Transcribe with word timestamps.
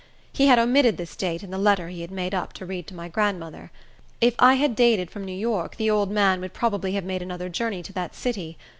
He 0.33 0.47
had 0.47 0.57
omitted 0.57 0.97
this 0.97 1.15
date 1.15 1.43
in 1.43 1.51
the 1.51 1.59
letter 1.59 1.89
he 1.89 2.01
had 2.01 2.09
made 2.09 2.33
up 2.33 2.53
to 2.53 2.65
read 2.65 2.87
to 2.87 2.95
my 2.95 3.07
grandmother. 3.07 3.69
If 4.19 4.33
I 4.39 4.55
had 4.55 4.75
dated 4.75 5.11
from 5.11 5.25
New 5.25 5.31
York, 5.37 5.75
the 5.75 5.91
old 5.91 6.09
man 6.09 6.41
would 6.41 6.53
probably 6.53 6.93
have 6.93 7.05
made 7.05 7.21
another 7.21 7.49
journey 7.49 7.83
to 7.83 7.93
that 7.93 8.15
city. 8.15 8.57